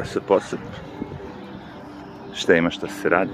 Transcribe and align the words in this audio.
Pa 0.00 0.06
se 0.06 0.20
posebno. 0.20 0.66
Šta 2.32 2.54
ima 2.54 2.70
šta 2.70 2.86
se 2.88 3.08
radi? 3.08 3.32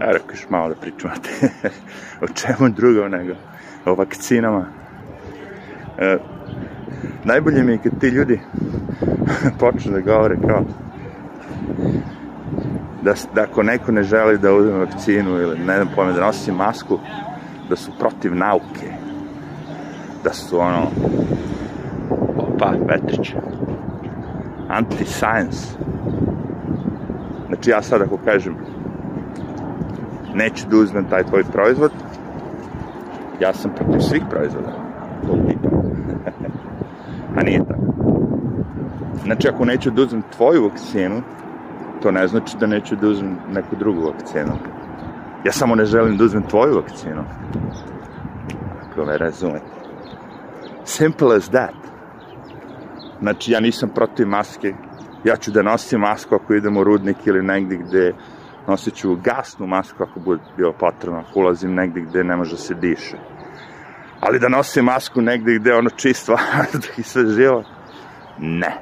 Ja 0.00 0.06
rekao 0.06 0.30
još 0.30 0.48
malo 0.48 0.68
da 0.68 0.74
pričamo 0.74 1.14
o 2.22 2.26
čemu 2.26 2.70
drugo 2.70 3.08
nego 3.08 3.34
o 3.86 3.94
vakcinama. 3.94 4.66
E, 5.98 6.18
najbolje 7.24 7.62
mi 7.62 7.72
je 7.72 7.78
kad 7.78 8.00
ti 8.00 8.08
ljudi 8.08 8.40
počnu 9.60 9.92
da 9.92 10.00
govore 10.00 10.36
kao 10.48 10.64
da, 13.02 13.14
da 13.34 13.42
ako 13.42 13.62
neko 13.62 13.92
ne 13.92 14.02
želi 14.02 14.38
da 14.38 14.54
uzme 14.54 14.72
vakcinu 14.72 15.30
ili 15.30 15.58
ne 15.58 15.76
znam 15.76 15.88
pojme 15.94 16.12
da 16.12 16.26
nosi 16.26 16.52
masku, 16.52 16.98
da 17.68 17.76
su 17.76 17.90
protiv 17.98 18.34
nauke. 18.34 18.92
Da 20.24 20.32
su 20.32 20.58
ono 20.58 20.90
opa, 22.36 22.72
Petrić 22.88 23.34
anti-science. 24.76 25.78
Znači 27.46 27.70
ja 27.70 27.82
sad 27.82 28.02
ako 28.02 28.18
kažem 28.24 28.56
neću 30.34 30.66
da 30.70 30.76
uzmem 30.76 31.04
taj 31.10 31.24
tvoj 31.24 31.44
proizvod 31.52 31.90
ja 33.40 33.52
sam 33.52 33.70
protiv 33.76 34.00
svih 34.00 34.22
proizvoda 34.30 34.72
tog 35.26 35.38
tipa 35.48 35.68
a 37.36 37.42
nije 37.42 37.58
tako. 37.58 37.80
Znači 39.24 39.48
ako 39.48 39.64
neću 39.64 39.90
da 39.90 40.02
uzmem 40.02 40.22
tvoju 40.36 40.64
vakcinu 40.64 41.22
to 42.02 42.10
ne 42.10 42.28
znači 42.28 42.56
da 42.60 42.66
neću 42.66 42.96
da 42.96 43.08
uzmem 43.08 43.36
neku 43.52 43.76
drugu 43.76 44.00
vakcinu. 44.00 44.52
Ja 45.44 45.52
samo 45.52 45.74
ne 45.74 45.84
želim 45.84 46.16
da 46.16 46.24
uzmem 46.24 46.42
tvoju 46.42 46.76
vakcinu. 46.76 47.24
Ako 48.90 49.04
me 49.04 49.18
razumete 49.18 49.76
simple 50.84 51.36
as 51.36 51.48
that 51.48 51.74
znači 53.20 53.52
ja 53.52 53.60
nisam 53.60 53.90
protiv 53.94 54.28
maske 54.28 54.74
ja 55.24 55.36
ću 55.36 55.50
da 55.50 55.62
nosim 55.62 56.00
masku 56.00 56.34
ako 56.34 56.54
idem 56.54 56.76
u 56.76 56.84
rudnik 56.84 57.16
ili 57.26 57.42
negdje 57.42 57.78
gde 57.78 58.14
nosit 58.66 58.94
ću 58.94 59.14
gasnu 59.14 59.66
masku 59.66 60.02
ako 60.02 60.20
bude 60.20 60.42
bio 60.56 60.72
potrebno, 60.72 61.20
ako 61.20 61.40
ulazim 61.40 61.74
negdje 61.74 62.02
gde 62.02 62.24
ne 62.24 62.36
može 62.36 62.56
se 62.56 62.74
diše. 62.74 63.16
Ali 64.20 64.38
da 64.38 64.48
nosim 64.48 64.84
masku 64.84 65.20
negdje 65.20 65.58
gde 65.58 65.74
ono 65.74 65.90
čisto 65.90 66.32
vazduh 66.58 66.98
i 66.98 67.02
sve 67.02 67.26
živo, 67.26 67.64
ne. 68.38 68.78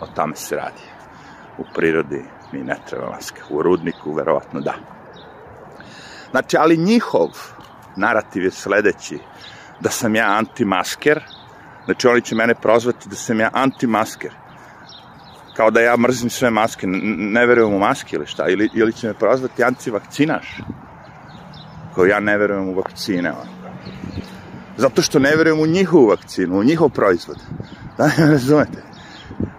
O 0.00 0.06
tome 0.06 0.36
se 0.36 0.56
radi. 0.56 0.82
U 1.58 1.64
prirodi 1.74 2.24
mi 2.52 2.58
ne 2.58 2.76
treba 2.88 3.10
maska. 3.10 3.42
U 3.50 3.62
rudniku, 3.62 4.12
verovatno 4.12 4.60
da. 4.60 4.74
Znači, 6.30 6.56
ali 6.56 6.76
njihov 6.76 7.28
narativ 7.96 8.44
je 8.44 8.50
sledeći, 8.50 9.18
da 9.80 9.90
sam 9.90 10.14
ja 10.14 10.26
antimasker, 10.38 11.22
znači 11.84 12.08
oni 12.08 12.20
će 12.20 12.34
mene 12.34 12.54
prozvati 12.54 13.08
da 13.08 13.16
sam 13.16 13.40
ja 13.40 13.50
antimasker 13.52 14.44
kao 15.56 15.70
da 15.70 15.80
ja 15.80 15.96
mrzim 15.96 16.30
sve 16.30 16.50
maske, 16.50 16.86
ne 17.16 17.46
verujem 17.46 17.74
u 17.74 17.78
maske 17.78 18.16
ili 18.16 18.26
šta, 18.26 18.48
ili, 18.48 18.70
ili 18.74 18.92
će 18.92 19.06
me 19.06 19.14
prozvati 19.14 19.64
antivakcinaš, 19.64 20.60
kao 21.94 22.04
ja 22.04 22.20
ne 22.20 22.38
verujem 22.38 22.68
u 22.68 22.74
vakcine. 22.74 23.32
Zato 24.76 25.02
što 25.02 25.18
ne 25.18 25.36
verujem 25.36 25.60
u 25.60 25.66
njihovu 25.66 26.06
vakcinu, 26.06 26.58
u 26.58 26.64
njihov 26.64 26.88
proizvod. 26.88 27.36
Da 27.98 28.06
ne 28.18 28.26
razumete? 28.30 28.82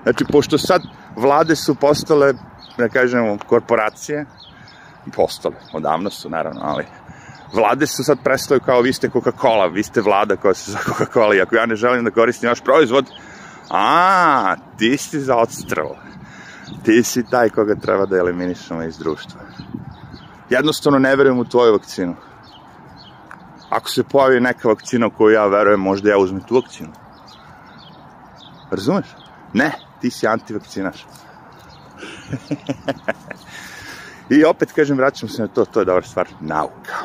Znači, 0.04 0.26
pošto 0.32 0.58
sad 0.58 0.82
vlade 1.16 1.56
su 1.56 1.76
postale, 1.76 2.34
da 2.78 2.90
kažemo, 2.90 3.38
korporacije, 3.48 4.26
postale, 5.16 5.56
odavno 5.74 6.10
su, 6.10 6.30
naravno, 6.30 6.62
ali 6.64 6.86
vlade 7.56 7.88
su 7.88 8.04
sad 8.04 8.18
prestaju 8.24 8.60
kao 8.66 8.82
vi 8.82 8.94
ste 8.94 9.10
Coca-Cola, 9.10 9.74
vi 9.74 9.84
ste 9.84 10.02
vlada 10.02 10.36
koja 10.36 10.54
se 10.54 10.72
za 10.72 10.78
Coca-Cola 10.78 11.36
i 11.36 11.42
ako 11.42 11.56
ja 11.56 11.66
ne 11.66 11.76
želim 11.76 12.06
da 12.06 12.12
koristim 12.12 12.50
vaš 12.50 12.62
proizvod, 12.62 13.06
A, 13.70 14.56
ti 14.78 14.98
si 14.98 15.20
za 15.20 15.36
odstrav. 15.36 15.90
Ti 16.84 17.04
si 17.04 17.24
taj 17.30 17.50
koga 17.50 17.76
treba 17.76 18.06
da 18.06 18.18
eliminišemo 18.18 18.84
iz 18.84 18.98
društva. 18.98 19.42
Jednostavno 20.50 21.00
ne 21.00 21.16
verujem 21.16 21.40
u 21.40 21.46
tvoju 21.46 21.74
vakcinu. 21.74 22.16
Ako 23.70 23.90
se 23.90 24.04
pojavi 24.04 24.40
neka 24.40 24.68
vakcina 24.68 25.10
koju 25.10 25.34
ja 25.34 25.46
verujem, 25.46 25.80
možda 25.80 26.10
ja 26.10 26.18
uzmem 26.18 26.42
tu 26.42 26.56
vakcinu. 26.56 26.90
Razumeš? 28.72 29.06
Ne, 29.54 29.72
ti 30.02 30.12
si 30.12 30.28
antivakcinaš. 30.28 31.06
I 34.30 34.44
opet 34.44 34.72
kažem, 34.72 34.98
vraćam 34.98 35.30
se 35.30 35.42
na 35.42 35.48
to, 35.48 35.66
to 35.66 35.80
je 35.80 35.86
dobra 35.86 36.08
stvar, 36.08 36.28
nauka. 36.40 36.96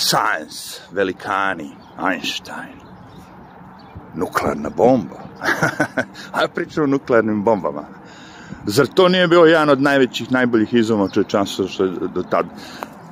Science, 0.00 0.80
velikani, 0.92 1.70
Einstein, 1.98 2.80
nuklearna 4.14 4.70
bomba. 4.70 5.16
A 6.32 6.48
pričamo 6.54 6.84
o 6.84 6.86
nuklearnim 6.86 7.44
bombama. 7.44 7.84
Zar 8.66 8.86
to 8.86 9.08
nije 9.08 9.28
bio 9.28 9.40
jedan 9.40 9.70
od 9.70 9.82
najvećih, 9.82 10.32
najboljih 10.32 10.74
izuma 10.74 11.08
čovečanstva 11.08 11.68
što 11.68 11.84
je 11.84 11.90
do 12.14 12.22
tad 12.22 12.46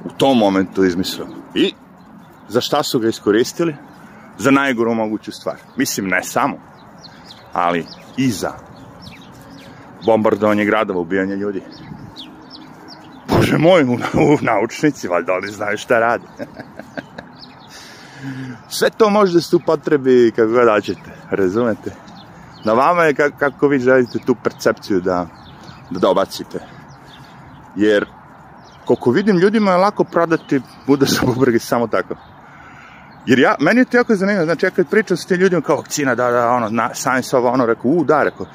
u 0.04 0.08
tom 0.08 0.38
momentu 0.38 0.84
izmislio? 0.84 1.26
I 1.54 1.72
za 2.48 2.60
šta 2.60 2.82
su 2.82 2.98
ga 2.98 3.08
iskoristili? 3.08 3.76
Za 4.38 4.50
najgoru 4.50 4.94
moguću 4.94 5.32
stvar. 5.32 5.56
Mislim, 5.76 6.08
ne 6.08 6.22
samo, 6.22 6.56
ali 7.52 7.86
i 8.16 8.30
za 8.30 8.52
bombardovanje 10.06 10.64
gradova, 10.64 11.00
ubijanje 11.00 11.36
ljudi. 11.36 11.62
Bože 13.48 13.58
moj, 13.58 13.82
u, 13.82 13.94
u 14.34 14.38
naučnici, 14.40 15.08
valjda 15.08 15.32
oni 15.32 15.52
znaju 15.52 15.78
šta 15.78 15.98
radi. 15.98 16.24
Sve 18.78 18.90
to 18.90 19.10
može 19.10 19.32
da 19.32 19.40
se 19.40 19.56
upotrebi 19.56 20.32
kako 20.36 20.52
god 20.52 20.66
daćete, 20.66 21.10
razumete? 21.30 21.90
Na 22.64 22.72
vama 22.72 23.04
je 23.04 23.14
kako, 23.14 23.38
kako 23.38 23.68
vi 23.68 23.78
želite 23.78 24.18
tu 24.26 24.34
percepciju 24.34 25.00
da, 25.00 25.26
da 25.90 25.98
dobacite. 25.98 26.60
Jer, 27.76 28.06
koliko 28.84 29.10
vidim, 29.10 29.36
ljudima 29.36 29.70
je 29.70 29.76
lako 29.76 30.04
prodati 30.04 30.60
Buda 30.86 31.06
sa 31.06 31.26
bubregi 31.26 31.58
samo 31.58 31.86
tako. 31.86 32.14
Jer 33.26 33.38
ja, 33.38 33.54
meni 33.60 33.80
je 33.80 33.84
to 33.84 33.96
jako 33.96 34.14
zanimljivo, 34.14 34.44
znači 34.44 34.66
ja 34.66 34.70
kad 34.70 34.88
pričam 34.90 35.16
s 35.16 35.26
tim 35.26 35.40
ljudima 35.40 35.62
kao 35.62 35.76
vakcina, 35.76 36.14
da, 36.14 36.30
da, 36.30 36.50
ono, 36.50 36.68
na, 36.70 36.94
science 36.94 37.36
ovo, 37.36 37.48
ono, 37.48 37.66
rekao, 37.66 37.90
u, 37.90 38.04
da, 38.04 38.22
rekao, 38.22 38.46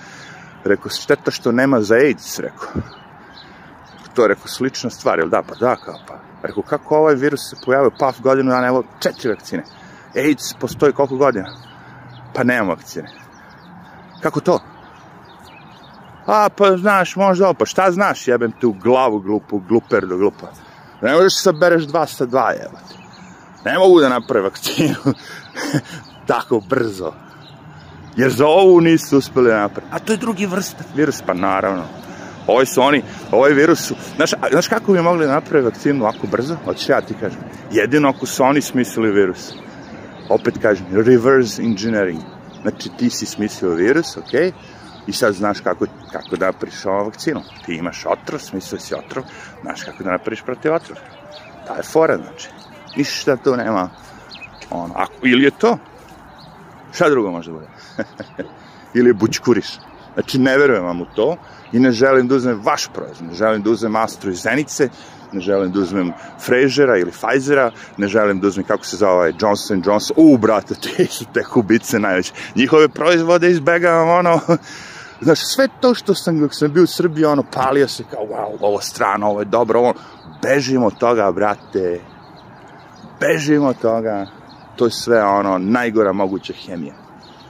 rekao, 0.63 0.89
šteta 0.89 1.31
što 1.31 1.51
nema 1.51 1.81
za 1.81 1.95
AIDS, 1.95 2.39
rekao. 2.39 3.02
To 4.13 4.27
rekao, 4.27 4.47
slična 4.47 4.89
stvar, 4.89 5.19
jel 5.19 5.29
da, 5.29 5.41
pa 5.41 5.55
da, 5.55 5.75
kao, 5.75 5.95
pa. 6.07 6.19
Rekao, 6.43 6.63
kako 6.63 6.97
ovaj 6.97 7.15
virus 7.15 7.49
se 7.49 7.55
pojavio, 7.65 7.91
paf, 7.99 8.21
godinu 8.21 8.51
dana, 8.51 8.67
evo, 8.67 8.83
četiri 8.99 9.29
vakcine. 9.29 9.63
AIDS 10.15 10.53
postoji 10.59 10.93
koliko 10.93 11.17
godina? 11.17 11.49
Pa 12.33 12.43
nema 12.43 12.69
vakcine. 12.69 13.09
Kako 14.21 14.39
to? 14.39 14.59
A, 16.25 16.49
pa 16.49 16.77
znaš, 16.77 17.15
možda 17.15 17.45
ovo, 17.45 17.53
pa 17.53 17.65
šta 17.65 17.91
znaš, 17.91 18.27
jebem 18.27 18.51
tu 18.51 18.71
glavu 18.71 19.19
glupu, 19.19 19.59
gluper 19.59 20.05
do 20.05 20.17
glupa. 20.17 20.47
Ne 21.01 21.13
možeš 21.13 21.41
sa 21.41 21.51
bereš 21.51 21.83
dva 21.83 22.07
sa 22.07 22.25
dva, 22.25 22.51
jebate. 22.51 22.95
Ne 23.65 23.77
mogu 23.79 23.99
da 23.99 24.09
naprave 24.09 24.43
vakcinu 24.43 24.95
tako 26.27 26.59
brzo. 26.59 27.13
Jer 28.15 28.31
za 28.31 28.47
ovu 28.47 28.81
nisu 28.81 29.17
uspeli 29.17 29.49
da 29.49 29.59
naprave. 29.59 29.87
A 29.91 29.99
to 29.99 30.13
je 30.13 30.17
drugi 30.17 30.45
vrst 30.45 30.75
virus, 30.95 31.21
pa 31.25 31.33
naravno. 31.33 31.83
Ovi 32.47 32.65
su 32.65 32.81
oni, 32.81 33.01
ovaj 33.31 33.53
virus. 33.53 33.91
Znaš, 34.15 34.31
znaš 34.51 34.67
kako 34.67 34.93
bi 34.93 35.01
mogli 35.01 35.25
da 35.25 35.33
naprave 35.33 35.63
vakcinu 35.65 36.03
ovako 36.03 36.27
brzo? 36.27 36.55
Hoćeš 36.65 36.89
ja 36.89 37.01
ti 37.01 37.13
kažem. 37.19 37.39
Jedino 37.71 38.09
ako 38.09 38.25
su 38.25 38.43
oni 38.43 38.61
smislili 38.61 39.11
virus. 39.11 39.53
Opet 40.29 40.57
kažem, 40.61 40.85
reverse 40.91 41.61
engineering 41.61 42.21
Znači, 42.63 42.89
ti 42.97 43.09
si 43.09 43.25
smislio 43.25 43.71
virus, 43.71 44.17
ok, 44.17 44.33
i 45.07 45.13
sad 45.13 45.33
znaš 45.33 45.59
kako, 45.59 45.85
kako 46.11 46.35
da 46.35 46.45
napriš 46.45 46.85
ovu 46.85 47.05
vakcinu. 47.05 47.41
Ti 47.65 47.73
imaš 47.73 48.05
otrov, 48.05 48.39
smislio 48.39 48.79
si 48.79 48.95
otrov, 48.95 49.23
znaš 49.61 49.83
kako 49.83 50.03
da 50.03 50.11
napriš 50.11 50.41
protiv 50.41 50.73
otrova. 50.73 51.01
Ta 51.67 51.75
je 51.75 51.83
fora, 51.83 52.17
znači. 52.17 52.49
Ništa 52.97 53.35
tu 53.35 53.55
nema. 53.55 53.89
Ono, 54.69 54.93
ako, 54.95 55.13
ili 55.21 55.43
je 55.43 55.51
to? 55.51 55.77
Šta 56.93 57.09
drugo 57.09 57.31
može 57.31 57.51
da 57.51 57.57
bude? 57.57 57.67
ili 58.97 59.09
je 59.09 59.13
bućkuriš. 59.13 59.67
Znači, 60.13 60.39
ne 60.39 60.57
verujem 60.57 60.85
vam 60.85 61.01
u 61.01 61.05
to 61.15 61.37
i 61.71 61.79
ne 61.79 61.91
želim 61.91 62.27
da 62.27 62.35
uzmem 62.35 62.61
vaš 62.63 62.87
proizvod. 62.93 63.29
Ne 63.29 63.33
želim 63.33 63.61
da 63.61 63.69
uzmem 63.69 63.95
Astro 63.95 64.31
iz 64.31 64.41
Zenice, 64.41 64.89
ne 65.33 65.41
želim 65.41 65.71
da 65.71 65.79
uzmem 65.79 66.11
Frasera 66.39 66.97
ili 66.97 67.11
Pfizera, 67.11 67.71
ne 67.97 68.07
želim 68.07 68.39
da 68.39 68.47
uzmem, 68.47 68.65
kako 68.65 68.85
se 68.85 68.97
zove, 68.97 69.11
ovaj, 69.11 69.33
Johnson 69.39 69.83
Johnson, 69.85 70.15
u, 70.19 70.37
brate, 70.37 70.75
te 70.75 71.05
su 71.05 71.25
te 71.33 71.43
kubice 71.43 71.99
najveće. 71.99 72.33
Njihove 72.55 72.87
proizvode 72.87 73.51
izbegavam, 73.51 74.09
ono, 74.09 74.39
znaš, 75.25 75.45
sve 75.45 75.67
to 75.81 75.93
što 75.93 76.15
sam, 76.15 76.39
dok 76.39 76.55
sam 76.55 76.73
bio 76.73 76.83
u 76.83 76.87
Srbiji, 76.87 77.25
ono, 77.25 77.43
palio 77.53 77.87
se 77.87 78.03
kao, 78.11 78.21
wow, 78.21 78.57
ovo 78.61 78.81
strano, 78.81 79.27
ovo 79.27 79.39
je 79.39 79.45
dobro, 79.45 79.79
ovo, 79.79 79.93
bežimo 80.43 80.87
od 80.87 80.97
toga, 80.97 81.31
brate, 81.31 81.99
bežimo 83.19 83.67
od 83.67 83.77
toga, 83.81 84.25
to 84.75 84.85
je 84.85 84.91
sve, 84.91 85.23
ono, 85.23 85.57
najgora 85.57 86.13
moguća 86.13 86.53
hemija. 86.65 87.02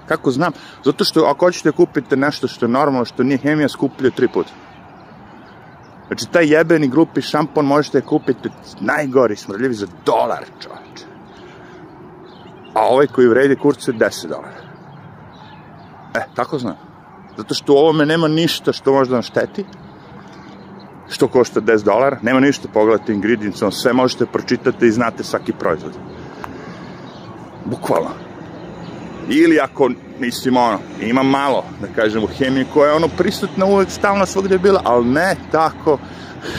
Kako 0.08 0.32
znam? 0.32 0.52
Zato 0.86 1.04
što 1.04 1.24
ako 1.24 1.46
hoćete 1.46 1.72
kupite 1.72 2.16
nešto 2.18 2.48
što 2.48 2.66
je 2.66 2.70
normalno, 2.70 3.06
što 3.06 3.24
nije 3.24 3.38
hemija, 3.38 3.70
skuplje 3.70 4.12
tri 4.12 4.28
puta. 4.28 4.52
Znači, 6.08 6.32
taj 6.32 6.54
jebeni 6.54 6.88
grupi 6.88 7.22
šampon 7.22 7.66
možete 7.66 8.02
kupiti 8.02 8.50
najgori 8.80 9.36
smrljivi 9.36 9.74
za 9.74 9.88
dolar, 10.06 10.46
čovječe. 10.60 11.06
A 12.74 12.82
ovaj 12.88 13.08
koji 13.08 13.28
vredi 13.28 13.56
kurcu 13.56 13.92
je 13.92 13.98
10 13.98 14.28
dolara. 14.28 14.64
E, 16.16 16.26
tako 16.36 16.60
znam. 16.60 16.76
Zato 17.38 17.54
što 17.54 17.74
u 17.74 17.78
ovome 17.78 18.06
nema 18.06 18.28
ništa 18.28 18.74
što 18.74 18.94
može 18.94 19.10
da 19.10 19.16
vam 19.16 19.24
šteti, 19.24 19.66
što 21.10 21.28
košta 21.28 21.62
10 21.62 21.84
dolara, 21.84 22.20
nema 22.22 22.40
ništa, 22.40 22.68
pogledajte 22.74 23.14
ingredients, 23.14 23.64
sve 23.72 23.94
možete 23.94 24.26
pročitati 24.26 24.86
i 24.86 24.92
znate 24.92 25.24
svaki 25.24 25.54
proizvod. 25.54 25.94
Bukvalno. 27.66 28.33
Ili 29.30 29.60
ako, 29.60 29.90
mislim, 30.20 30.58
ono, 30.58 30.80
ima 31.02 31.24
malo, 31.24 31.66
da 31.82 31.88
kažemo, 31.96 32.28
hemije 32.28 32.66
koja 32.74 32.90
je 32.90 32.96
ono 32.96 33.08
prisutna 33.08 33.66
uvek 33.66 33.90
stalno 33.90 34.26
svogde 34.26 34.56
je 34.56 34.60
bila, 34.60 34.82
ali 34.86 35.06
ne 35.06 35.36
tako 35.52 36.00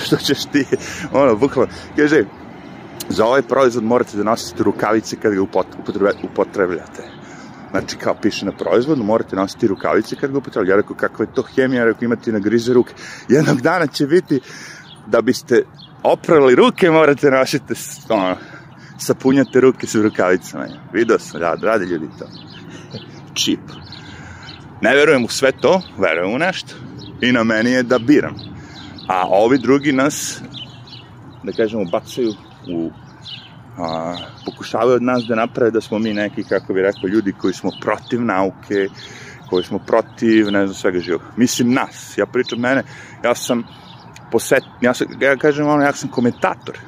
što 0.05 0.17
ćeš 0.17 0.45
ti, 0.45 0.67
ono, 1.13 1.37
bukvalno, 1.37 1.73
kaže, 1.97 2.25
za 3.09 3.27
ovaj 3.27 3.43
proizvod 3.43 3.85
morate 3.85 4.17
da 4.17 4.23
nosite 4.25 4.63
rukavice 4.63 5.17
kad 5.23 5.35
ga 5.35 5.43
upotrebljate. 6.23 7.03
Znači, 7.71 7.97
kao 7.97 8.15
piše 8.23 8.47
na 8.47 8.53
proizvodu, 8.53 9.03
morate 9.03 9.37
nositi 9.37 9.67
rukavice 9.67 10.17
kad 10.17 10.33
ga 10.33 10.39
upotrebljate. 10.39 10.71
Ja 10.71 10.77
rekao, 10.77 10.97
kakva 10.97 11.25
je 11.25 11.35
to 11.35 11.43
hemija, 11.43 11.85
rekao, 11.85 12.05
imate 12.05 12.33
na 12.33 12.39
grize 12.39 12.73
ruke. 12.73 12.95
Jednog 13.29 13.61
dana 13.61 13.87
će 13.87 14.07
biti, 14.07 14.41
da 15.07 15.21
biste 15.21 15.63
oprali 16.03 16.55
ruke, 16.55 16.91
morate 16.91 17.31
nositi, 17.31 17.75
ono, 18.09 18.37
sapunjate 18.99 19.61
ruke 19.61 19.87
sa 19.87 20.03
rukavicama. 20.03 20.67
Video 20.93 21.19
sam, 21.19 21.41
rad, 21.41 21.63
rade 21.63 21.85
ljudi 21.85 22.07
to. 22.19 22.27
Čip. 23.35 23.61
Ne 24.81 24.95
verujem 24.95 25.25
u 25.25 25.29
sve 25.29 25.53
to, 25.53 25.83
verujem 25.99 26.35
u 26.35 26.39
nešto. 26.39 26.75
I 27.21 27.33
na 27.33 27.45
meni 27.45 27.71
je 27.71 27.83
da 27.83 27.99
biram. 27.99 28.35
A 29.09 29.27
ovi 29.29 29.59
drugi 29.59 29.93
nas, 29.93 30.43
da 31.43 31.53
kažemo, 31.53 31.85
bacaju 31.85 32.33
u 32.69 32.91
a, 33.79 34.17
pokušavaju 34.45 34.97
od 34.97 35.03
nas 35.03 35.25
da 35.29 35.35
naprave 35.35 35.71
da 35.71 35.81
smo 35.81 35.99
mi 35.99 36.15
neki, 36.15 36.45
kako 36.45 36.73
bi 36.73 36.83
rekao, 36.83 37.09
ljudi 37.09 37.33
koji 37.33 37.55
smo 37.55 37.71
protiv 37.81 38.25
nauke, 38.25 38.89
koji 39.51 39.65
smo 39.65 39.79
protiv, 39.79 40.51
ne 40.51 40.67
znam, 40.67 40.75
svega 40.75 40.99
živog. 40.99 41.23
Mislim 41.37 41.73
nas, 41.73 42.19
ja 42.19 42.27
pričam 42.27 42.59
mene, 42.59 42.83
ja 43.25 43.35
sam 43.35 43.65
poset, 44.33 44.63
ja, 44.81 44.95
sam, 44.95 45.07
ja 45.21 45.37
kažem 45.37 45.67
ono, 45.67 45.83
ja 45.83 45.93
sam 45.93 46.11
komentator. 46.11 46.79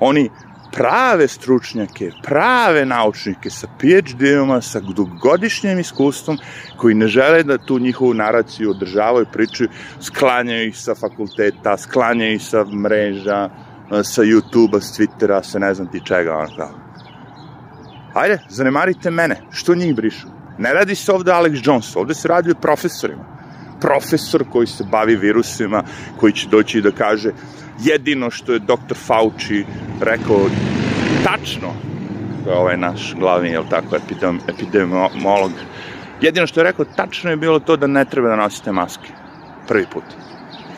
Oni 0.00 0.30
prave 0.74 1.28
stručnjake, 1.28 2.10
prave 2.22 2.84
naučnike 2.86 3.50
sa 3.50 3.66
PhD-oma, 3.80 4.60
sa 4.60 4.80
dugogodišnjim 4.80 5.78
iskustvom, 5.78 6.38
koji 6.76 6.94
ne 6.94 7.06
žele 7.06 7.42
da 7.42 7.58
tu 7.58 7.78
njihovu 7.78 8.14
naraciju 8.14 8.70
održavaju, 8.70 9.26
pričaju, 9.32 9.68
sklanjaju 10.00 10.68
ih 10.68 10.78
sa 10.78 10.94
fakulteta, 10.94 11.76
sklanjaju 11.78 12.34
ih 12.34 12.42
sa 12.42 12.64
mreža, 12.64 13.50
sa 14.02 14.22
YouTube-a, 14.22 14.80
s 14.80 14.98
Twittera, 14.98 15.42
sa 15.42 15.58
ne 15.58 15.74
znam 15.74 15.90
ti 15.90 16.00
čega, 16.06 16.36
ono 16.36 16.56
kao. 16.56 16.70
Hajde, 18.14 18.38
zanemarite 18.48 19.10
mene, 19.10 19.40
što 19.50 19.74
njih 19.74 19.94
brišu? 19.94 20.28
Ne 20.58 20.72
radi 20.72 20.94
se 20.94 21.12
ovde 21.12 21.32
Alex 21.32 21.60
Jones, 21.66 21.96
ovde 21.96 22.14
se 22.14 22.28
radi 22.28 22.50
o 22.50 22.54
profesorima. 22.54 23.24
Profesor 23.80 24.44
koji 24.52 24.66
se 24.66 24.84
bavi 24.90 25.16
virusima, 25.16 25.82
koji 26.20 26.32
će 26.32 26.48
doći 26.48 26.80
da 26.80 26.90
kaže 26.90 27.32
jedino 27.80 28.30
što 28.30 28.52
je 28.52 28.58
dr. 28.58 28.94
Fauci 29.06 29.64
rekao 30.00 30.48
tačno, 31.24 31.72
ovaj 32.56 32.76
naš 32.76 33.14
glavni, 33.18 33.48
jel 33.48 33.64
tako, 33.70 33.96
epidem, 33.96 34.40
epidemiolog, 34.48 35.52
jedino 36.20 36.46
što 36.46 36.60
je 36.60 36.64
rekao 36.64 36.84
tačno 36.84 37.30
je 37.30 37.36
bilo 37.36 37.58
to 37.58 37.76
da 37.76 37.86
ne 37.86 38.04
treba 38.04 38.28
da 38.28 38.36
nosite 38.36 38.72
maske. 38.72 39.12
Prvi 39.68 39.86
put. 39.92 40.04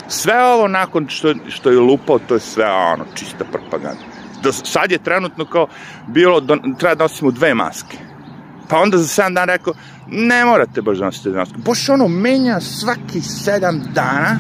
Sve 0.09 0.45
ovo 0.45 0.69
nakon 0.69 1.09
što, 1.09 1.35
što 1.49 1.71
je 1.71 1.81
lupao, 1.81 2.19
to 2.19 2.35
je 2.35 2.41
sve 2.41 2.71
ono, 2.71 3.05
čista 3.15 3.45
propaganda. 3.45 4.03
Do, 4.43 4.53
sad 4.53 4.91
je 4.91 4.99
trenutno 4.99 5.45
kao 5.45 5.67
bilo, 6.07 6.41
do, 6.41 6.57
treba 6.79 6.95
da 6.95 7.05
nosimo 7.05 7.31
dve 7.31 7.55
maske. 7.55 7.99
Pa 8.69 8.79
onda 8.79 8.99
za 8.99 9.23
7 9.23 9.35
dana 9.35 9.53
rekao, 9.53 9.75
ne 10.07 10.45
morate 10.45 10.83
baš 10.83 10.99
da 10.99 11.05
nosite 11.05 11.29
maske. 11.29 11.55
Boš 11.59 11.89
ono 11.89 12.09
menja 12.09 12.61
svaki 12.61 13.21
7 13.21 13.93
dana. 13.95 14.39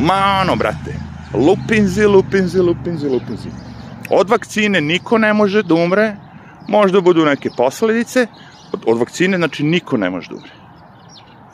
Ma 0.00 0.40
ono, 0.40 0.56
brate, 0.56 0.94
lupinzi, 1.34 2.06
lupinzi, 2.06 2.58
lupinzi, 2.58 3.08
lupinzi. 3.08 3.48
Od 4.10 4.30
vakcine 4.30 4.80
niko 4.80 5.18
ne 5.18 5.32
može 5.32 5.62
da 5.62 5.74
umre, 5.74 6.16
možda 6.68 7.00
budu 7.00 7.24
neke 7.24 7.50
posledice, 7.56 8.26
od, 8.72 8.82
od 8.86 8.98
vakcine, 8.98 9.36
znači, 9.36 9.64
niko 9.64 9.96
ne 9.96 10.10
može 10.10 10.28
da 10.28 10.36
umre. 10.36 10.50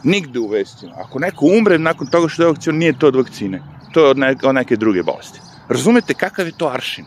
Nigde 0.04 0.38
u 0.38 0.48
vestima. 0.48 0.92
Ako 0.96 1.18
neko 1.18 1.46
umre 1.58 1.78
nakon 1.78 2.06
toga 2.06 2.28
što 2.28 2.42
je 2.42 2.48
vakcina, 2.48 2.78
nije 2.78 2.98
to 2.98 3.08
od 3.08 3.16
vakcine. 3.16 3.62
To 3.92 4.00
je 4.00 4.10
od, 4.10 4.18
neke, 4.18 4.46
od 4.46 4.54
neke 4.54 4.76
druge 4.76 5.02
bolesti. 5.02 5.40
Razumete 5.68 6.14
kakav 6.14 6.46
je 6.46 6.58
to 6.58 6.68
aršin? 6.68 7.04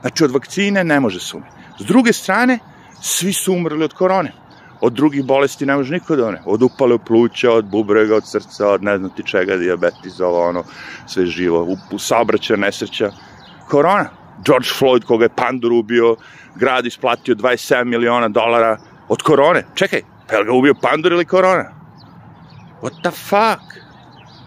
Znači, 0.00 0.24
od 0.24 0.30
vakcine 0.30 0.84
ne 0.84 1.00
može 1.00 1.20
se 1.20 1.36
umre. 1.36 1.50
S 1.78 1.84
druge 1.84 2.12
strane, 2.12 2.58
svi 3.00 3.32
su 3.32 3.52
umrli 3.52 3.84
od 3.84 3.92
korone. 3.92 4.32
Od 4.80 4.92
drugih 4.92 5.24
bolesti 5.24 5.66
ne 5.66 5.76
može 5.76 5.92
niko 5.92 6.16
da 6.16 6.24
umre. 6.24 6.40
Od 6.44 6.62
upale 6.62 6.98
pluća, 6.98 7.52
od 7.52 7.64
bubrega, 7.64 8.16
od 8.16 8.26
srca, 8.26 8.68
od 8.68 8.82
ne 8.82 8.98
znam 8.98 9.10
ti 9.10 9.22
čega, 9.26 9.56
diabetes, 9.56 10.20
ovo, 10.20 10.48
ono, 10.48 10.64
sve 11.06 11.26
živo, 11.26 11.62
u, 11.62 11.76
u 11.90 11.98
saobraćaja, 11.98 12.56
nesreća. 12.56 13.10
Korona. 13.68 14.08
George 14.44 14.68
Floyd, 14.80 15.04
koga 15.04 15.24
je 15.24 15.28
pandur 15.28 15.72
ubio, 15.72 16.16
grad 16.54 16.86
isplatio 16.86 17.34
27 17.34 17.84
miliona 17.84 18.28
dolara 18.28 18.78
od 19.08 19.22
korone. 19.22 19.64
Čekaj, 19.74 20.02
pa 20.28 20.36
je 20.36 20.44
ga 20.44 20.52
ubio 20.52 20.74
pandur 20.82 21.12
ili 21.12 21.24
korona? 21.24 21.64
What 22.82 23.02
the 23.02 23.10
fuck? 23.10 23.88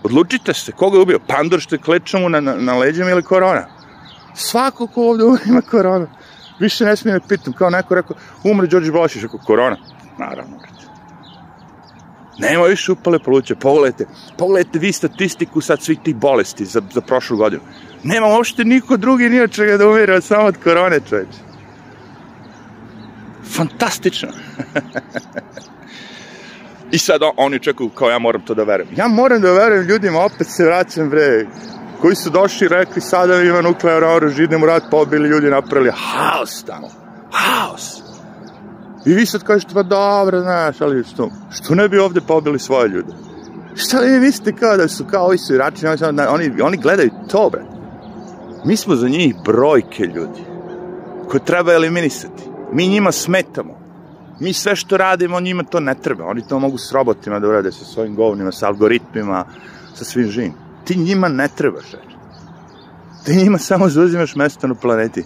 Odlučite 0.03 0.53
se, 0.53 0.71
koga 0.71 0.97
je 0.97 1.01
ubio? 1.01 1.19
Pandor 1.27 1.59
što 1.59 1.75
je 1.75 1.79
klečao 1.79 2.21
mu 2.21 2.29
na, 2.29 2.39
na, 2.39 2.55
na 2.55 2.77
leđima 2.77 3.09
ili 3.09 3.23
korona? 3.23 3.65
Svako 4.33 4.87
ko 4.87 5.09
ovde 5.09 5.23
ima 5.49 5.61
korona. 5.61 6.07
Više 6.59 6.85
ne 6.85 6.95
smijem 6.95 7.19
da 7.19 7.27
pitam, 7.27 7.53
kao 7.53 7.69
neko 7.69 7.95
rekao, 7.95 8.15
umre 8.43 8.67
Đorđe 8.67 8.91
Balašić, 8.91 9.21
rekao, 9.21 9.39
korona? 9.45 9.77
Naravno. 10.21 10.57
Nema 12.37 12.63
više 12.65 12.91
upale 12.91 13.19
pluća, 13.19 13.55
pogledajte, 13.55 14.05
pogledajte 14.37 14.79
vi 14.79 14.91
statistiku 14.91 15.61
sad 15.61 15.81
svih 15.81 15.99
tih 16.03 16.15
bolesti 16.15 16.65
za, 16.65 16.81
za 16.93 17.01
prošlu 17.01 17.37
godinu. 17.37 17.61
Nema 18.03 18.27
uopšte 18.27 18.63
niko 18.63 18.97
drugi 18.97 19.29
ni 19.29 19.41
od 19.41 19.51
čega 19.51 19.77
da 19.77 19.87
umire, 19.87 20.21
samo 20.21 20.43
od 20.43 20.57
korone, 20.63 20.99
čoveče. 21.09 21.39
Fantastično. 23.55 24.29
I 26.95 26.97
sad 26.97 27.21
oni 27.37 27.59
čekaju 27.59 27.89
kao 27.89 28.09
ja 28.09 28.19
moram 28.19 28.41
to 28.41 28.53
da 28.53 28.63
verujem. 28.63 28.93
Ja 28.97 29.07
moram 29.07 29.41
da 29.41 29.51
verujem 29.51 29.87
ljudima, 29.87 30.19
opet 30.19 30.47
se 30.47 30.65
vraćam 30.65 31.09
bre, 31.09 31.45
koji 32.01 32.15
su 32.15 32.29
došli 32.29 32.65
i 32.65 32.69
rekli 32.69 33.01
sada 33.01 33.41
ima 33.41 33.61
nuklearno 33.61 34.07
oružje, 34.07 34.43
idemo 34.43 34.65
u 34.65 34.67
rat, 34.67 34.83
pobili 34.91 35.29
ljudi, 35.29 35.49
napravili 35.49 35.91
haos 35.95 36.63
tamo. 36.63 36.87
Haos. 37.31 38.10
I 39.05 39.13
vi 39.13 39.25
sad 39.25 39.43
kažete, 39.43 39.73
pa 39.73 39.83
dobro, 39.83 40.41
znaš, 40.41 40.81
ali 40.81 41.03
što, 41.03 41.29
što 41.51 41.75
ne 41.75 41.89
bi 41.89 41.99
ovde 41.99 42.21
pobili 42.21 42.59
svoje 42.59 42.89
ljude? 42.89 43.13
Šta 43.75 43.99
vi 43.99 44.19
mislite 44.19 44.59
kao 44.59 44.77
da 44.77 44.87
su 44.87 45.05
kao 45.05 45.25
ovi 45.25 45.37
su 45.37 45.53
irači, 45.53 45.85
oni, 46.29 46.61
oni 46.61 46.77
gledaju 46.77 47.09
to, 47.29 47.49
bre. 47.51 47.63
Mi 48.65 48.77
smo 48.77 48.95
za 48.95 49.09
njih 49.09 49.35
brojke 49.45 50.03
ljudi, 50.03 50.41
koje 51.29 51.45
treba 51.45 51.73
eliminisati. 51.73 52.43
Mi 52.73 52.87
njima 52.87 53.11
smetamo. 53.11 53.81
Mi 54.39 54.53
sve 54.53 54.75
što 54.75 54.97
radimo, 54.97 55.39
njima 55.39 55.63
to 55.63 55.79
ne 55.79 55.95
treba. 55.95 56.25
Oni 56.25 56.47
to 56.47 56.59
mogu 56.59 56.77
s 56.77 56.91
robotima 56.91 57.39
da 57.39 57.47
urade, 57.47 57.71
sa 57.71 57.85
svojim 57.85 58.15
govnima, 58.15 58.51
sa 58.51 58.67
algoritmima, 58.67 59.45
sa 59.93 60.05
svim 60.05 60.27
živim. 60.27 60.53
Ti 60.85 60.97
njima 60.97 61.27
ne 61.27 61.47
trebaš, 61.55 61.91
reći. 61.91 62.15
Ti 63.25 63.35
njima 63.35 63.57
samo 63.57 63.89
zauzimaš 63.89 64.35
mesto 64.35 64.67
na 64.67 64.75
planeti. 64.75 65.23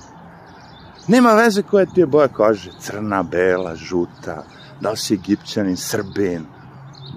Nema 1.08 1.34
veze 1.34 1.64
koja 1.64 1.86
ti 1.86 2.00
je 2.00 2.06
boja 2.06 2.28
kože. 2.28 2.72
Crna, 2.80 3.24
bela, 3.24 3.76
žuta, 3.76 4.44
da 4.82 4.92
li 4.92 4.98
si 4.98 5.14
egipćanin, 5.14 5.78
srbin. 5.78 6.46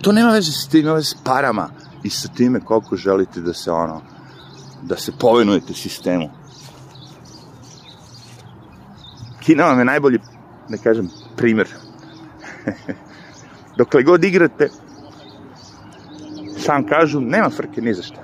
To 0.02 0.12
nema 0.12 0.30
veze 0.32 0.52
s 0.52 0.68
tim, 0.68 0.80
ima 0.80 0.92
veze 0.92 1.08
s 1.08 1.16
parama 1.24 1.70
i 2.02 2.10
sa 2.10 2.28
time 2.28 2.60
koliko 2.60 2.96
želite 2.96 3.40
da 3.40 3.54
se 3.54 3.70
ono, 3.70 4.02
da 4.82 4.96
se 4.96 5.12
povenujete 5.18 5.74
sistemu. 5.74 6.30
Kina 9.40 9.64
vam 9.64 9.78
je 9.78 9.84
najbolji, 9.84 10.18
da 10.68 10.76
kažem, 10.76 11.08
primjer 11.36 11.68
Dokle 13.78 14.02
god 14.02 14.24
igrate, 14.24 14.68
sam 16.58 16.86
kažu, 16.86 17.20
nema 17.20 17.50
frke 17.50 17.80
ni 17.80 17.94
za 17.94 18.02
šta. 18.02 18.22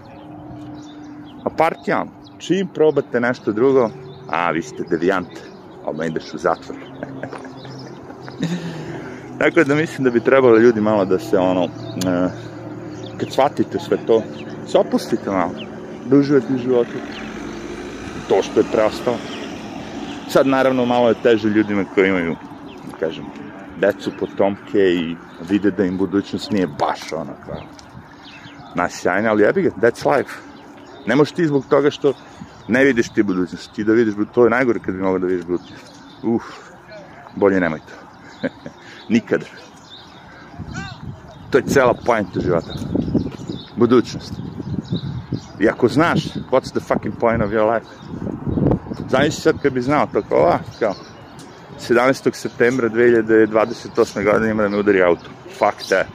A 1.45 1.51
partijam, 1.51 2.11
čim 2.39 2.69
probate 2.75 3.21
nešto 3.21 3.53
drugo, 3.53 3.91
a 4.29 4.51
vi 4.51 4.63
ste 4.63 4.85
devijant, 5.85 5.89
odmah 5.89 6.07
ideš 6.07 6.35
u 6.35 6.39
zatvor. 6.39 6.77
Tako 9.39 9.65
da 9.65 9.75
mislim 9.75 10.05
da 10.05 10.11
bi 10.11 10.21
trebalo 10.21 10.59
ljudi 10.59 10.81
malo 10.81 11.05
da 11.05 11.19
se 11.19 11.39
ono, 11.39 11.65
uh, 11.65 11.71
kad 13.19 13.33
shvatite 13.33 13.79
sve 13.79 13.99
to, 14.07 14.23
se 14.67 14.79
opustite 14.79 15.31
malo, 15.31 15.53
da 16.07 16.17
uživate 16.17 16.55
u 16.55 16.59
životu. 16.59 16.93
To 18.29 18.43
što 18.43 18.61
je 18.61 18.67
preostalo. 18.73 19.17
Sad 20.29 20.47
naravno 20.47 20.85
malo 20.85 21.09
je 21.09 21.23
teže 21.23 21.49
ljudima 21.49 21.85
koji 21.95 22.09
imaju, 22.09 22.37
da 22.91 22.99
kažem, 22.99 23.25
decu, 23.81 24.11
potomke 24.21 24.79
i 24.79 25.17
vide 25.49 25.71
da 25.71 25.85
im 25.85 25.99
budućnost 25.99 26.51
nije 26.51 26.67
baš 26.67 27.13
ono 27.13 27.33
kao 27.47 27.61
nasjajna, 28.75 29.31
ali 29.31 29.43
jebi 29.43 29.63
ga, 29.63 29.71
that's 29.71 30.17
life. 30.17 30.31
Ne 31.07 31.17
možeš 31.17 31.33
ti 31.33 31.47
zbog 31.47 31.65
toga 31.71 31.91
što 31.91 32.13
ne 32.69 32.85
vidiš 32.85 33.09
ti 33.09 33.23
budućnost, 33.23 33.73
ti 33.73 33.85
da 33.85 33.93
vidiš, 33.93 34.15
to 34.35 34.45
je 34.45 34.51
najgore 34.51 34.79
kad 34.79 34.95
bi 34.95 35.03
mogao 35.03 35.19
da 35.19 35.27
vidiš 35.27 35.47
budućnost. 35.47 35.93
Uf, 36.23 36.43
bolje 37.37 37.61
nemoj 37.61 37.79
to. 37.79 38.49
Nikad. 39.15 39.45
To 41.51 41.59
je 41.59 41.65
cela 41.65 41.95
poenta 42.07 42.41
života. 42.41 42.73
Budućnost. 43.77 44.33
I 45.61 45.69
ako 45.69 45.89
znaš, 45.89 46.25
what's 46.51 46.71
the 46.71 46.81
fucking 46.81 47.19
point 47.21 47.43
of 47.43 47.51
your 47.51 47.75
life? 47.75 47.87
Znaš 49.09 49.35
sad 49.35 49.63
kad 49.63 49.73
bi 49.73 49.83
znao 49.83 50.07
to 50.07 50.23
kao, 50.29 50.47
a, 50.47 50.59
kao, 50.79 50.95
17. 51.89 52.35
septembra 52.35 52.89
2028. 52.89 54.25
godine 54.25 54.51
ima 54.51 54.63
da 54.63 54.69
me 54.69 54.79
udari 54.79 55.03
auto. 55.03 55.31
Fuck 55.59 55.89
that. 55.89 56.07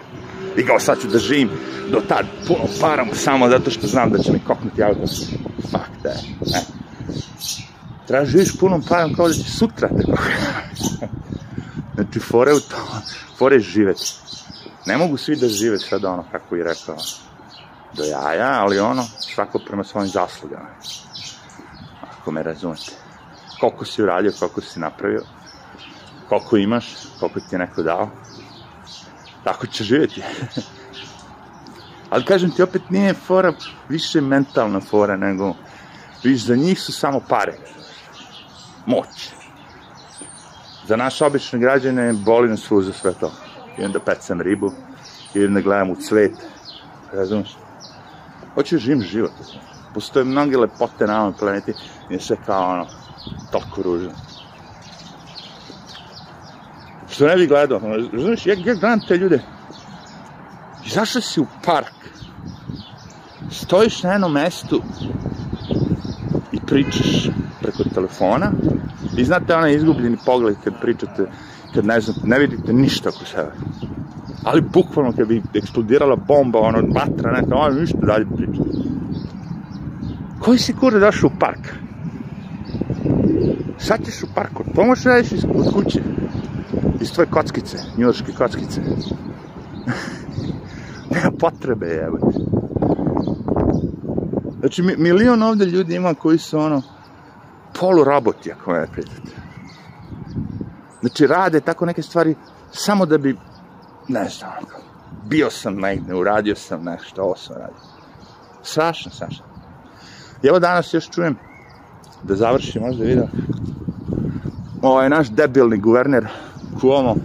I 0.58 0.66
kao 0.66 0.80
sad 0.80 1.02
ću 1.02 1.08
da 1.08 1.20
živim 1.20 1.50
do 1.92 2.02
tad 2.08 2.26
puno 2.48 2.64
param 2.82 3.08
samo 3.14 3.50
zato 3.50 3.72
što 3.72 3.88
znam 3.88 4.12
da 4.12 4.18
će 4.18 4.32
mi 4.32 4.40
koknuti 4.48 4.84
auto. 4.84 5.08
Fuck 5.72 5.90
that. 6.02 6.24
E. 6.56 6.80
Treba 8.08 8.26
da 8.26 8.32
živiš 8.32 8.58
punom 8.60 8.84
parom 8.90 9.14
kao 9.16 9.28
da 9.28 9.34
će 9.34 9.52
sutra 9.52 9.88
te 9.88 10.04
Znači, 11.96 12.20
fore 12.20 12.54
u 12.54 12.60
to, 12.60 12.78
fore 13.38 13.60
živeti. 13.60 14.14
Ne 14.86 14.98
mogu 14.98 15.18
svi 15.18 15.36
da 15.36 15.48
žive 15.48 15.80
sad 15.80 16.06
ono, 16.06 16.26
kako 16.32 16.56
je 16.56 16.64
rekao, 16.64 16.96
do 17.94 18.04
jaja, 18.04 18.62
ali 18.62 18.80
ono, 18.80 19.04
svako 19.34 19.60
prema 19.60 19.84
svojim 19.84 20.10
zaslugama. 20.10 20.70
Ako 22.12 22.32
me 22.32 22.44
razumete. 22.44 22.92
Koliko 23.60 23.86
si 23.86 24.04
uradio, 24.04 24.32
koliko 24.40 24.62
si 24.62 24.80
napravio, 24.80 25.22
koliko 26.30 26.58
imaš, 26.58 26.86
koliko 27.20 27.40
ti 27.40 27.56
je 27.56 27.60
neko 27.60 27.84
dao, 27.84 28.10
tako 29.44 29.68
će 29.68 29.84
živjeti. 29.84 30.24
ali 32.10 32.26
kažem 32.26 32.52
ti, 32.52 32.64
opet 32.64 32.90
nije 32.90 33.14
fora 33.14 33.54
više 33.90 34.22
mentalna 34.22 34.80
fora, 34.80 35.18
nego 35.18 35.54
viš, 36.24 36.46
za 36.46 36.56
njih 36.56 36.80
su 36.80 36.94
samo 36.94 37.20
pare. 37.20 37.54
Moć. 38.86 39.30
Za 40.88 40.96
naše 40.96 41.26
obične 41.26 41.60
građane 41.60 42.14
boli 42.14 42.50
nas 42.50 42.68
za 42.82 42.94
sve 42.94 43.14
to. 43.14 43.32
Idem 43.78 43.92
da 43.92 44.00
pecam 44.00 44.42
ribu, 44.42 44.72
idem 45.34 45.54
da 45.54 45.62
gledam 45.62 45.90
u 45.90 45.96
cvet, 45.96 46.32
razumiješ? 47.14 47.58
Hoću 48.54 48.76
da 48.76 48.80
živim 48.80 49.02
život. 49.02 49.32
Postoje 49.94 50.26
mnoge 50.26 50.58
lepote 50.58 51.08
na 51.08 51.22
ovom 51.22 51.34
planeti 51.34 51.74
i 52.10 52.14
je 52.14 52.20
sve 52.20 52.38
kao 52.46 52.72
ono, 52.72 52.88
toliko 53.52 53.82
ružno. 53.82 54.12
Što 57.20 57.28
ne 57.28 57.36
bi 57.36 57.48
gledao, 57.48 57.80
znaš, 58.14 58.46
ja, 58.46 58.54
ja 58.54 58.74
gledam 58.74 59.00
te 59.08 59.18
ljude, 59.18 59.40
izašao 60.86 61.22
si 61.22 61.42
u 61.42 61.46
park, 61.66 61.94
stojiš 63.52 64.04
na 64.04 64.12
jednom 64.12 64.32
mestu 64.32 64.82
i 66.52 66.60
pričaš 66.68 67.30
preko 67.62 67.84
telefona 67.94 68.52
i 69.18 69.26
znate 69.26 69.56
onaj 69.56 69.76
izgubljeni 69.76 70.18
pogled 70.26 70.56
kad 70.64 70.74
pričate, 70.82 71.26
kad 71.74 71.86
ne 71.86 72.02
znate, 72.02 72.20
ne 72.24 72.40
vidite 72.40 72.74
ništa 72.74 73.10
oko 73.10 73.26
sebe. 73.26 73.52
Ali 74.44 74.62
bukvalno 74.62 75.12
kad 75.12 75.28
bi 75.28 75.44
eksplodirala 75.54 76.16
bomba, 76.16 76.60
ono, 76.60 76.82
vatra, 76.96 77.32
neka, 77.32 77.56
ono, 77.56 77.80
ništa 77.80 77.98
dalje 78.02 78.26
priča. 78.36 78.62
Koji 80.40 80.60
si 80.60 80.74
kura 80.74 81.00
daš 81.00 81.24
u 81.24 81.30
park? 81.40 81.76
Sad 83.78 84.06
ćeš 84.06 84.24
u 84.24 84.28
to 84.76 84.84
možeš 84.84 85.04
da 85.04 85.10
radiš 85.10 85.32
iz 85.32 85.44
kuće. 85.74 86.02
Iz 87.02 87.12
tvoje 87.12 87.28
kockice, 87.32 87.78
njurške 87.98 88.32
kockice. 88.38 88.82
Nema 91.14 91.32
potrebe, 91.40 91.86
evo. 91.86 92.18
Znači, 94.60 94.82
milion 94.82 95.44
ovde 95.44 95.66
ljudi 95.66 95.96
ima 95.96 96.14
koji 96.14 96.38
su 96.38 96.60
ono, 96.60 96.82
polu 97.80 98.04
roboti, 98.04 98.52
ako 98.52 98.72
me 98.72 98.88
pitate. 98.96 99.32
Znači, 101.00 101.28
rade 101.28 101.62
tako 101.62 101.86
neke 101.86 102.02
stvari 102.02 102.36
samo 102.72 103.06
da 103.06 103.18
bi, 103.18 103.38
ne 104.08 104.30
znam, 104.30 104.52
bio 105.26 105.50
sam 105.50 105.76
negde, 105.76 106.16
uradio 106.16 106.56
sam 106.56 106.84
nešto, 106.84 107.22
ovo 107.22 107.36
sam 107.36 107.56
radio. 107.56 107.82
Strašno, 108.64 109.12
strašno. 109.12 109.46
I 110.44 110.48
evo 110.48 110.60
danas 110.60 110.94
još 110.94 111.10
čujem, 111.10 111.36
da 112.24 112.36
završim 112.36 112.82
možda 112.82 113.04
video, 113.04 113.28
ovaj 114.82 115.10
naš 115.10 115.30
debilni 115.30 115.78
guverner 115.78 116.28
Cuomo 116.78 117.16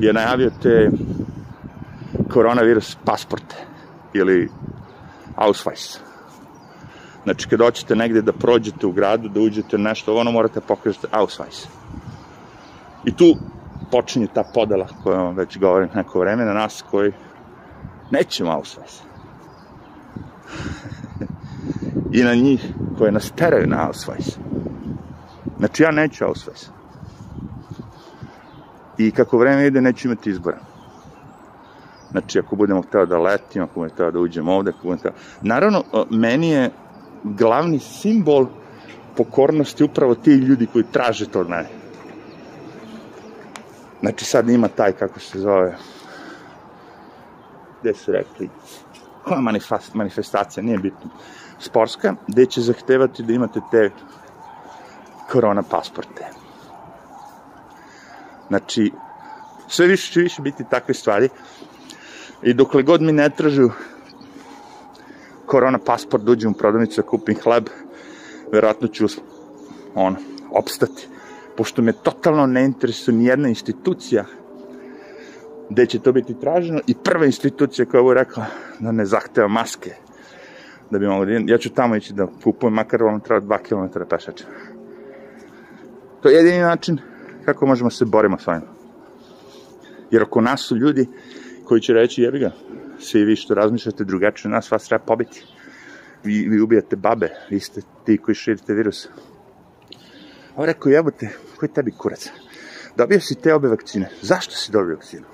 je 0.00 0.12
najavio 0.12 0.50
te 0.62 0.90
koronavirus 2.32 2.96
pasporte 3.04 3.56
ili 4.14 4.48
Ausweis. 5.36 5.98
Znači, 7.24 7.48
kad 7.48 7.60
hoćete 7.60 7.96
negde 7.96 8.22
da 8.22 8.32
prođete 8.32 8.86
u 8.86 8.92
gradu, 8.92 9.28
da 9.28 9.40
uđete 9.40 9.78
nešto, 9.78 10.16
ono 10.16 10.32
morate 10.32 10.60
pokažete 10.60 11.06
Ausweis. 11.12 11.66
I 13.04 13.16
tu 13.16 13.36
počinje 13.90 14.26
ta 14.34 14.44
podela 14.54 14.86
koju 15.02 15.16
vam 15.16 15.36
već 15.36 15.58
govorim 15.58 15.88
neko 15.94 16.20
vreme 16.20 16.44
na 16.44 16.52
nas 16.52 16.84
koji 16.90 17.12
nećemo 18.10 18.50
Ausweis. 18.52 19.02
I 22.18 22.22
na 22.22 22.34
njih 22.34 22.72
koje 22.98 23.12
nas 23.12 23.32
teraju 23.36 23.66
na 23.66 23.88
Ausweis. 23.88 24.38
Znači, 25.58 25.82
ja 25.82 25.90
neću 25.90 26.24
Ausweis. 26.24 26.77
I 28.98 29.10
kako 29.10 29.38
vreme 29.38 29.66
ide, 29.66 29.80
neću 29.80 30.08
imati 30.08 30.30
izbora. 30.30 30.58
Znači, 32.10 32.38
ako 32.38 32.56
budemo 32.56 32.82
hteo 32.82 33.06
da 33.06 33.18
letimo, 33.18 33.64
ako 33.64 33.74
budemo 33.74 33.94
hteo 33.94 34.10
da 34.10 34.18
uđemo 34.18 34.52
ovde, 34.52 34.70
ako 34.70 34.78
budemo 34.82 34.98
hteo... 34.98 35.12
Naravno, 35.42 35.84
meni 36.10 36.50
je 36.50 36.70
glavni 37.24 37.78
simbol 37.78 38.46
pokornosti 39.16 39.84
upravo 39.84 40.14
ti 40.14 40.30
ljudi 40.30 40.66
koji 40.72 40.84
traže 40.92 41.28
to 41.28 41.40
od 41.40 41.48
mene. 41.48 41.68
Znači, 44.00 44.24
sad 44.24 44.48
ima 44.48 44.68
taj, 44.68 44.92
kako 44.92 45.20
se 45.20 45.38
zove, 45.38 45.76
gde 47.80 47.94
su 47.94 48.12
rekli, 48.12 48.48
koja 49.24 49.40
manifestacija, 49.94 50.62
nije 50.62 50.78
bitno, 50.78 51.10
sportska, 51.58 52.14
gde 52.26 52.46
će 52.46 52.60
zahtevati 52.60 53.22
da 53.22 53.32
imate 53.32 53.60
te 53.70 53.90
korona 55.30 55.62
pasporte. 55.62 56.37
Znači, 58.48 58.92
sve 59.68 59.86
više 59.86 60.12
će 60.12 60.20
više 60.20 60.42
biti 60.42 60.64
takve 60.70 60.94
stvari 60.94 61.28
i 62.42 62.54
dokle 62.54 62.82
god 62.82 63.02
mi 63.02 63.12
ne 63.12 63.30
tražu 63.30 63.70
korona 65.46 65.78
pasport 65.78 66.24
da 66.24 66.32
uđem 66.32 66.50
u 66.50 66.54
prodavnicu 66.54 67.00
da 67.00 67.06
kupim 67.06 67.36
hleb, 67.42 67.68
verovatno 68.52 68.88
ću 68.88 69.06
on, 69.94 70.16
opstati. 70.50 71.08
Pošto 71.56 71.82
me 71.82 71.92
totalno 71.92 72.46
ne 72.46 72.64
interesuje 72.64 73.16
ni 73.16 73.24
jedna 73.24 73.48
institucija 73.48 74.24
gde 75.70 75.86
će 75.86 75.98
to 75.98 76.12
biti 76.12 76.40
traženo 76.40 76.80
i 76.86 76.94
prva 76.94 77.26
institucija 77.26 77.86
koja 77.86 78.08
je 78.08 78.14
rekla 78.14 78.46
da 78.80 78.92
ne 78.92 79.06
zahteva 79.06 79.48
maske 79.48 79.94
da 80.90 80.98
bi 80.98 81.06
mogo 81.06 81.24
da 81.24 81.32
ja 81.46 81.58
ću 81.58 81.70
tamo 81.70 81.96
ići 81.96 82.12
da 82.12 82.26
kupujem 82.44 82.74
makar 82.74 83.02
ono 83.02 83.18
treba 83.18 83.58
2 83.58 83.62
km 83.62 83.98
pešača. 84.10 84.44
To 86.22 86.28
je 86.28 86.36
jedini 86.36 86.60
način 86.60 86.98
kako 87.48 87.66
možemo 87.66 87.90
se 87.90 88.04
borimo 88.04 88.38
s 88.38 88.48
ovim. 88.48 88.62
Jer 90.10 90.22
oko 90.22 90.40
nas 90.40 90.60
su 90.60 90.76
ljudi 90.76 91.08
koji 91.64 91.80
će 91.80 91.92
reći, 91.92 92.22
jebi 92.22 92.38
ga, 92.38 92.50
svi 92.98 93.24
vi 93.24 93.36
što 93.36 93.54
razmišljate 93.54 94.04
drugačije 94.04 94.50
nas, 94.50 94.70
vas 94.70 94.88
treba 94.88 95.04
pobiti. 95.04 95.44
Vi, 96.24 96.48
vi 96.48 96.60
ubijate 96.60 96.96
babe, 96.96 97.28
vi 97.50 97.60
ste 97.60 97.80
ti 98.04 98.18
koji 98.18 98.34
širite 98.34 98.74
virus. 98.74 99.08
Ovo 100.56 100.66
rekao, 100.66 100.90
jebote, 100.90 101.28
koji 101.56 101.72
tebi 101.72 101.92
kurac? 101.98 102.30
Dobio 102.96 103.20
si 103.20 103.34
te 103.34 103.54
obe 103.54 103.68
vakcine. 103.68 104.10
Zašto 104.22 104.54
si 104.54 104.72
dobio 104.72 104.94
vakcinu? 104.94 105.24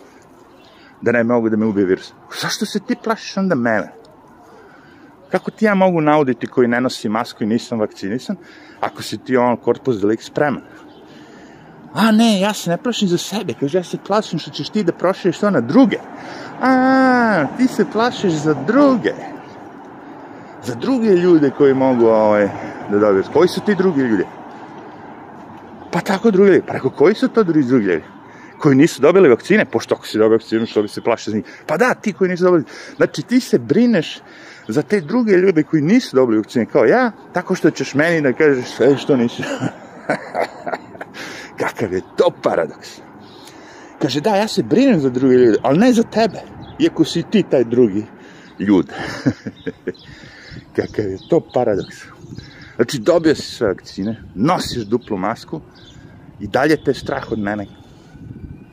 Da 1.02 1.12
ne 1.12 1.24
mogu 1.24 1.48
da 1.48 1.56
me 1.56 1.66
ubije 1.66 1.86
virus. 1.86 2.12
Zašto 2.42 2.66
se 2.66 2.80
ti 2.80 2.96
plašiš 3.04 3.36
onda 3.36 3.54
mene? 3.54 3.92
Kako 5.30 5.50
ti 5.50 5.64
ja 5.64 5.74
mogu 5.74 6.00
nauditi 6.00 6.46
koji 6.46 6.68
ne 6.68 6.80
nosi 6.80 7.08
masku 7.08 7.44
i 7.44 7.46
nisam 7.46 7.80
vakcinisan, 7.80 8.36
ako 8.80 9.02
si 9.02 9.18
ti 9.18 9.36
on 9.36 9.56
korpus 9.56 10.00
delik 10.00 10.22
spreman? 10.22 10.62
A 11.94 12.10
ne, 12.10 12.40
ja 12.40 12.54
se 12.54 12.70
ne 12.70 12.76
plašim 12.76 13.08
za 13.08 13.18
sebe, 13.18 13.54
kaže, 13.60 13.78
ja 13.78 13.84
se 13.84 13.98
plašim 14.06 14.38
što 14.38 14.50
ćeš 14.50 14.68
ti 14.68 14.82
da 14.84 14.92
proširiš 14.92 15.38
to 15.38 15.50
na 15.50 15.60
druge. 15.60 15.96
A, 16.60 17.46
ti 17.56 17.66
se 17.66 17.84
plašiš 17.92 18.32
za 18.32 18.54
druge. 18.66 19.12
Za 20.64 20.74
druge 20.74 21.08
ljude 21.08 21.50
koji 21.50 21.74
mogu 21.74 22.06
ovaj, 22.06 22.48
da 22.90 22.98
dobiju. 22.98 23.24
Koji 23.32 23.48
su 23.48 23.60
ti 23.60 23.74
drugi 23.74 24.00
ljudi? 24.00 24.24
Pa 25.92 26.00
tako 26.00 26.30
drugi 26.30 26.50
ljudi. 26.50 26.62
Pa 26.66 26.90
koji 26.90 27.14
su 27.14 27.28
to 27.28 27.42
drugi 27.42 27.68
ljudi? 27.68 28.02
Koji 28.58 28.76
nisu 28.76 29.02
dobili 29.02 29.28
vakcine, 29.28 29.64
pošto 29.64 29.94
ako 29.94 30.06
si 30.06 30.18
dobio 30.18 30.38
vakcinu, 30.38 30.66
što 30.66 30.82
bi 30.82 30.88
se 30.88 31.00
plašio 31.00 31.30
za 31.30 31.36
njih? 31.36 31.44
Pa 31.66 31.76
da, 31.76 31.94
ti 31.94 32.12
koji 32.12 32.30
nisu 32.30 32.44
dobili. 32.44 32.64
Znači, 32.96 33.22
ti 33.22 33.40
se 33.40 33.58
brineš 33.58 34.20
za 34.68 34.82
te 34.82 35.00
druge 35.00 35.32
ljude 35.32 35.62
koji 35.62 35.82
nisu 35.82 36.16
dobili 36.16 36.38
vakcine, 36.38 36.66
kao 36.66 36.84
ja, 36.84 37.12
tako 37.32 37.54
što 37.54 37.70
ćeš 37.70 37.94
meni 37.94 38.20
da 38.20 38.32
kažeš 38.32 38.66
sve 38.66 38.96
što 38.96 39.16
nisi. 39.16 39.42
Kakav 41.74 41.92
je 41.92 42.00
to 42.16 42.30
paradoks. 42.42 42.88
Kaže, 44.02 44.20
da, 44.20 44.36
ja 44.36 44.48
se 44.48 44.62
brinem 44.62 45.00
za 45.00 45.10
druge 45.10 45.34
ljude, 45.34 45.58
ali 45.62 45.78
ne 45.78 45.92
za 45.92 46.02
tebe, 46.02 46.42
iako 46.78 47.04
si 47.04 47.22
ti 47.30 47.44
taj 47.50 47.64
drugi 47.64 48.04
ljud. 48.58 48.86
Kakav 50.76 51.04
je 51.04 51.18
to 51.28 51.40
paradoks. 51.54 51.96
Znači, 52.76 52.98
dobio 52.98 53.34
si 53.34 53.42
sve 53.42 53.68
vakcine, 53.68 54.22
nosiš 54.34 54.84
duplu 54.84 55.18
masku 55.18 55.60
i 56.40 56.46
dalje 56.46 56.84
te 56.84 56.94
strah 56.94 57.32
od 57.32 57.38
mene. 57.38 57.66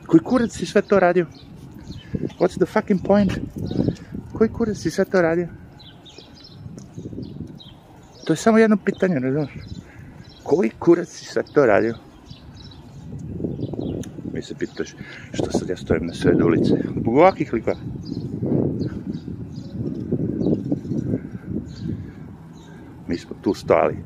Koji 0.06 0.20
kurac 0.20 0.50
si 0.50 0.66
sve 0.66 0.82
to 0.82 1.00
radio? 1.00 1.26
What's 2.38 2.56
the 2.56 2.66
fucking 2.66 3.00
point? 3.06 3.32
Koji 4.32 4.50
kurac 4.50 4.76
si 4.76 4.90
sad 4.90 5.10
to 5.10 5.22
radio? 5.22 5.48
To 8.24 8.32
je 8.32 8.36
samo 8.36 8.58
jedno 8.58 8.76
pitanje, 8.84 9.18
razumiješ? 9.18 9.50
Koji 10.42 10.70
kurac 10.70 11.08
si 11.08 11.24
sad 11.24 11.52
to 11.54 11.66
radio? 11.66 11.94
Mi 14.42 14.46
se 14.46 14.54
pitaš 14.54 14.94
što 15.32 15.52
sad 15.52 15.68
ja 15.68 15.76
stojim 15.76 16.06
na 16.06 16.14
sred 16.14 16.42
ulice. 16.42 16.74
Zbog 17.00 17.16
ovakvih 17.16 17.52
likova. 17.52 17.76
Mi 23.08 23.18
smo 23.18 23.36
tu 23.42 23.54
stali, 23.54 23.96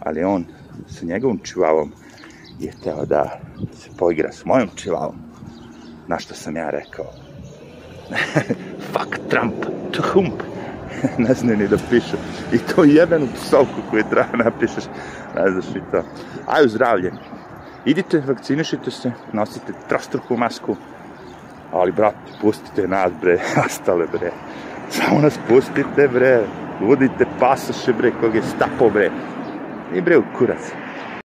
ali 0.00 0.24
on 0.24 0.44
sa 0.86 1.06
njegovom 1.06 1.40
čivavom 1.42 1.92
je 2.58 2.72
hteo 2.72 3.06
da 3.06 3.40
se 3.72 3.90
poigra 3.98 4.32
s 4.32 4.44
mojom 4.44 4.68
čivavom. 4.74 5.16
Na 6.08 6.18
što 6.18 6.34
sam 6.34 6.56
ja 6.56 6.70
rekao? 6.70 7.06
Fuck 8.92 9.18
Trump, 9.28 9.54
to 9.92 10.02
hump. 10.12 10.42
ne 11.28 11.34
znaju 11.34 11.58
ni 11.58 11.68
da 11.68 11.76
pišu. 11.90 12.16
I 12.52 12.58
to 12.58 12.84
jebenu 12.84 13.28
psovku 13.34 13.80
koju 13.90 14.04
treba 14.10 14.44
napišeš, 14.44 14.84
ne 15.36 15.50
znaš 15.50 15.76
i 15.76 15.80
to. 15.92 16.02
Aj, 16.46 16.68
zdravlje. 16.68 17.12
Idite, 17.84 18.22
vakcinišite 18.26 18.90
se, 18.90 19.12
nosite 19.32 19.72
trostruku 19.88 20.36
masku, 20.36 20.76
ali, 21.72 21.92
brate, 21.92 22.32
pustite 22.40 22.88
nas, 22.88 23.12
bre, 23.20 23.38
ostale, 23.66 24.06
bre. 24.12 24.32
Samo 24.90 25.20
nas 25.20 25.38
pustite, 25.48 26.08
bre. 26.08 26.40
Budite 26.80 27.26
pasoše, 27.38 27.92
bre, 27.92 28.12
kog 28.20 28.34
je 28.34 28.42
stapo, 28.42 28.90
bre. 28.90 29.10
I 29.94 30.00
bre, 30.00 30.18
u 30.18 30.24
kurac. 30.38 30.72